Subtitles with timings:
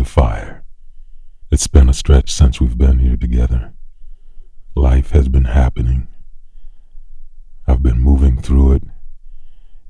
[0.00, 0.64] the fire.
[1.50, 3.74] It's been a stretch since we've been here together.
[4.74, 6.08] Life has been happening.
[7.66, 8.82] I've been moving through it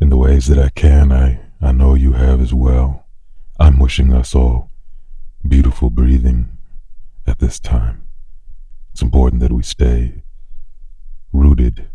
[0.00, 1.12] in the ways that I can.
[1.12, 3.06] I, I know you have as well.
[3.60, 4.68] I'm wishing us all
[5.46, 6.58] beautiful breathing
[7.24, 8.08] at this time.
[8.90, 10.24] It's important that we stay
[11.32, 11.88] rooted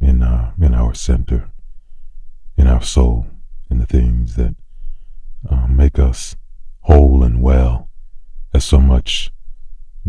[0.00, 1.52] in, uh, in our center,
[2.56, 3.28] in our soul,
[3.70, 4.56] in the things that
[5.48, 6.34] uh, make us
[6.82, 7.88] whole and well
[8.52, 9.32] as so much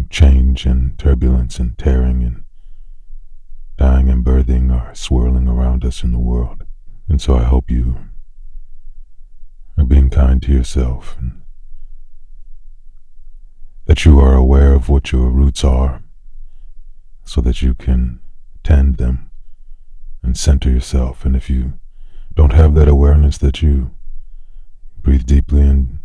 [0.10, 2.44] change and turbulence and tearing and
[3.78, 6.66] dying and birthing are swirling around us in the world.
[7.08, 7.96] And so I hope you
[9.78, 11.42] are being kind to yourself and
[13.86, 16.04] that you are aware of what your roots are
[17.24, 18.20] so that you can
[18.62, 19.32] tend them
[20.22, 21.24] and center yourself.
[21.24, 21.80] And if you
[22.34, 23.92] don't have that awareness, that you
[25.02, 26.00] breathe deeply and,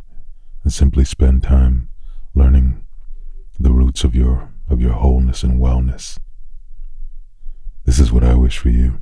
[0.63, 1.89] and simply spend time
[2.37, 2.85] learning
[3.59, 6.19] the roots of your of your wholeness and wellness.
[7.85, 9.01] This is what I wish for you.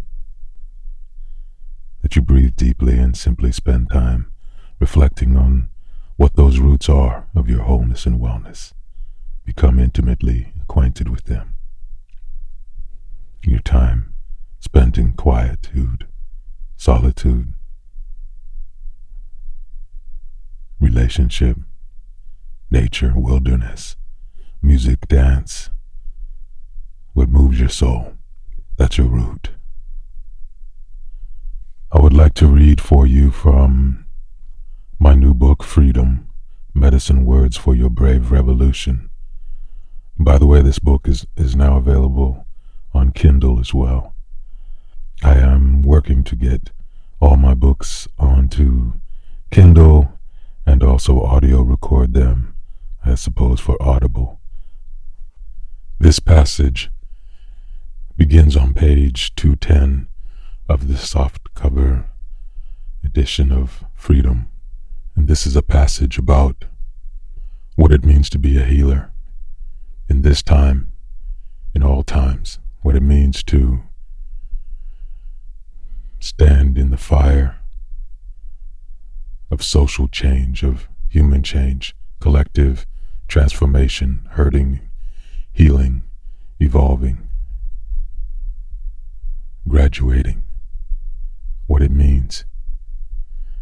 [2.02, 4.30] That you breathe deeply and simply spend time
[4.78, 5.68] reflecting on
[6.16, 8.72] what those roots are of your wholeness and wellness.
[9.44, 11.54] Become intimately acquainted with them.
[13.42, 14.14] Your time
[14.60, 16.06] spent in quietude,
[16.76, 17.54] solitude,
[20.78, 21.58] relationship,
[22.74, 23.94] nature, wilderness,
[24.60, 25.70] music, dance.
[27.12, 28.14] What moves your soul,
[28.76, 29.50] that's your root.
[31.92, 34.06] I would like to read for you from
[34.98, 36.26] my new book, Freedom
[36.74, 39.08] Medicine Words for Your Brave Revolution.
[40.18, 42.44] By the way, this book is, is now available
[42.92, 44.16] on Kindle as well.
[45.22, 46.72] I am working to get
[47.20, 48.94] all my books onto
[49.52, 50.18] Kindle
[50.66, 52.53] and also audio record them,
[53.06, 54.40] I suppose, for Audible.
[55.98, 56.90] This passage
[58.16, 60.08] begins on page 210
[60.70, 62.06] of the soft cover
[63.04, 64.48] edition of Freedom.
[65.14, 66.64] And this is a passage about
[67.76, 69.12] what it means to be a healer
[70.08, 70.90] in this time,
[71.74, 73.82] in all times, what it means to
[76.20, 77.56] stand in the fire
[79.50, 82.86] of social change, of human change, collective
[83.28, 84.80] transformation, hurting,
[85.52, 86.02] healing,
[86.60, 87.28] evolving,
[89.68, 90.44] graduating,
[91.66, 92.44] what it means,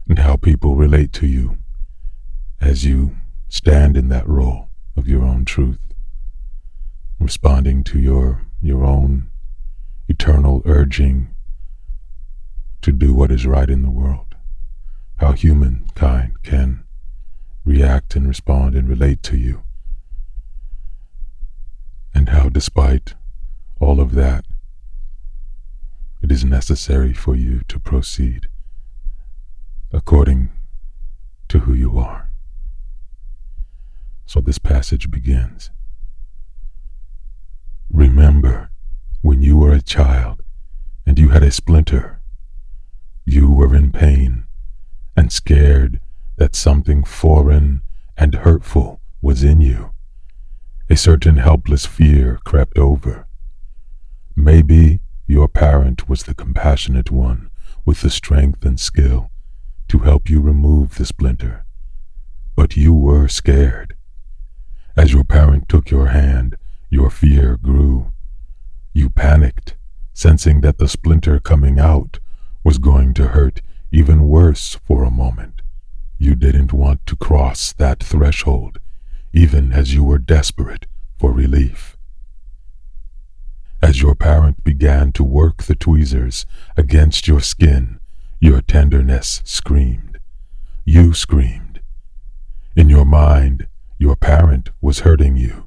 [0.09, 1.59] and how people relate to you
[2.61, 3.17] as you
[3.49, 5.81] stand in that role of your own truth,
[7.19, 9.29] responding to your, your own
[10.09, 11.35] eternal urging
[12.83, 14.35] to do what is right in the world,
[15.19, 16.85] how humankind can
[17.65, 19.63] react and respond and relate to you
[22.15, 23.15] and how, despite
[23.81, 24.45] all of that,
[26.21, 28.49] it is necessary for you to proceed
[29.93, 30.51] according
[31.49, 32.31] to who you are.
[34.27, 35.71] So this passage begins.
[37.91, 38.71] Remember
[39.21, 40.43] when you were a child
[41.05, 42.21] and you had a splinter,
[43.25, 44.45] you were in pain
[45.17, 46.01] and scared
[46.43, 47.81] that something foreign
[48.17, 49.93] and hurtful was in you.
[50.91, 53.29] A certain helpless fear crept over.
[54.35, 54.99] Maybe
[55.29, 57.49] your parent was the compassionate one
[57.87, 59.31] with the strength and skill
[59.87, 61.65] to help you remove the splinter.
[62.57, 63.95] But you were scared.
[64.97, 66.57] As your parent took your hand,
[66.91, 68.11] your fear grew.
[68.93, 69.77] You panicked,
[70.13, 72.19] sensing that the splinter coming out
[72.65, 75.62] was going to hurt even worse for a moment.
[76.23, 78.79] You didn't want to cross that threshold
[79.33, 80.87] even as you were desperate
[81.19, 81.97] for relief.
[83.83, 86.47] As your parent began to work the tweezers
[86.77, 87.99] against your skin,
[88.39, 90.21] your tenderness screamed.
[90.85, 91.81] You screamed.
[92.77, 93.67] In your mind,
[93.99, 95.67] your parent was hurting you.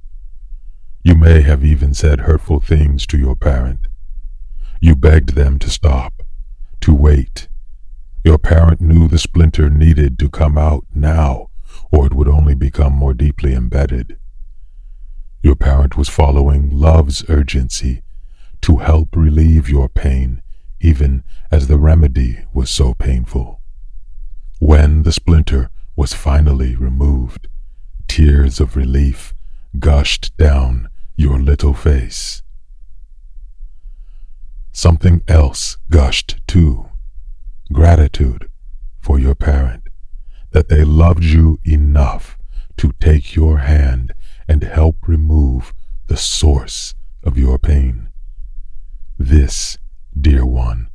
[1.03, 3.89] You may have even said hurtful things to your parent.
[4.79, 6.21] You begged them to stop,
[6.79, 7.49] to wait.
[8.25, 11.51] Your parent knew the splinter needed to come out now
[11.91, 14.17] or it would only become more deeply embedded.
[15.43, 18.01] Your parent was following love's urgency
[18.61, 20.41] to help relieve your pain,
[20.81, 23.61] even as the remedy was so painful.
[24.57, 27.47] When the splinter was finally removed,
[28.07, 29.35] tears of relief
[29.77, 32.41] gushed down your little face.
[34.71, 36.89] Something else gushed too
[37.71, 38.49] gratitude
[39.01, 39.83] for your parent
[40.51, 42.37] that they loved you enough
[42.77, 44.13] to take your hand
[44.47, 45.73] and help remove
[46.07, 48.09] the source of your pain.
[49.17, 49.77] This,
[50.19, 50.89] dear one,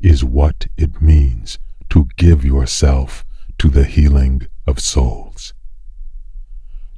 [0.00, 1.58] is what it means
[1.90, 3.24] to give yourself
[3.58, 5.54] to the healing of souls.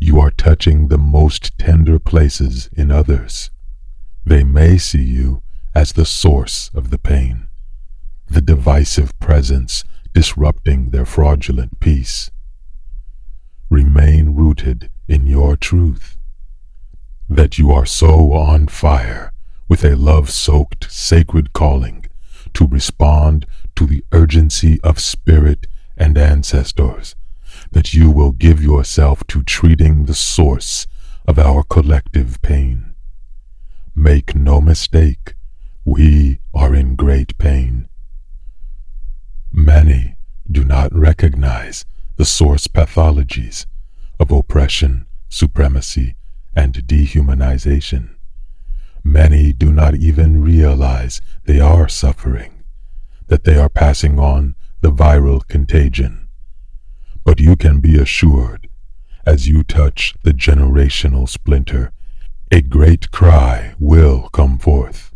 [0.00, 3.50] You are touching the most tender places in others.
[4.24, 5.42] They may see you
[5.74, 7.47] as the source of the pain,
[8.28, 9.84] the divisive presence
[10.14, 12.30] disrupting their fraudulent peace.
[13.70, 16.16] Remain rooted in your truth,
[17.28, 19.32] that you are so on fire
[19.68, 22.06] with a love soaked sacred calling
[22.54, 23.46] to respond
[23.76, 25.66] to the urgency of spirit
[25.96, 27.14] and ancestors,
[27.70, 30.86] that you will give yourself to treating the source
[31.26, 32.94] of our collective pain.
[33.94, 35.34] Make no mistake,
[35.84, 37.88] we are in great pain.
[39.52, 40.16] Many
[40.50, 41.86] do not recognize
[42.16, 43.64] the source pathologies
[44.20, 46.16] of oppression, supremacy,
[46.54, 48.16] and dehumanization.
[49.02, 52.62] Many do not even realize they are suffering,
[53.28, 56.28] that they are passing on the viral contagion.
[57.24, 58.68] But you can be assured,
[59.24, 61.92] as you touch the generational splinter,
[62.50, 65.14] a great cry will come forth.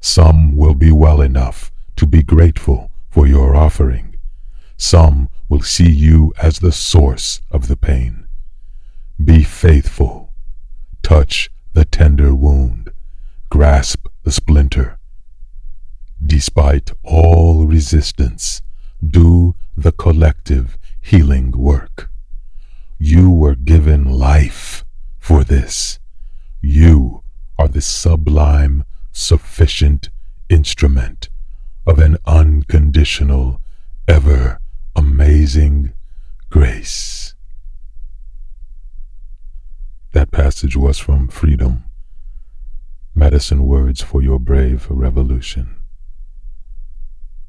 [0.00, 2.87] Some will be well enough to be grateful
[3.18, 4.16] for your offering.
[4.76, 8.28] Some will see you as the source of the pain.
[9.18, 10.32] Be faithful.
[11.02, 12.92] Touch the tender wound.
[13.50, 15.00] Grasp the splinter.
[16.24, 18.62] Despite all resistance,
[19.04, 22.08] do the collective healing work.
[23.00, 24.84] You were given life
[25.18, 25.98] for this.
[26.62, 27.24] You
[27.58, 30.08] are the sublime, sufficient
[30.48, 31.30] instrument
[31.88, 32.77] of an unconditional,
[34.08, 34.58] ever
[34.96, 35.92] amazing
[36.50, 37.32] grace.
[40.14, 41.84] That passage was from Freedom
[43.14, 45.76] Medicine Words for Your Brave Revolution.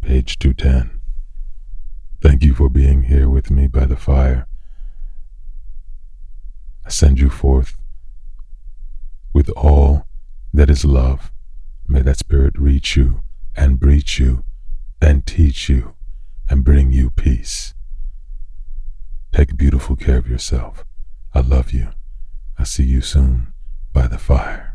[0.02, 1.02] Page 210.
[2.22, 4.46] Thank you for being here with me by the fire.
[6.86, 7.76] I send you forth
[9.34, 10.06] with all
[10.54, 11.32] that is love.
[11.88, 13.24] May that spirit reach you
[13.56, 14.44] and breach you
[15.02, 15.96] and teach you
[16.50, 17.74] and bring you peace.
[19.32, 20.84] Take beautiful care of yourself.
[21.34, 21.90] I love you.
[22.58, 23.54] I'll see you soon
[23.94, 24.69] by the fire.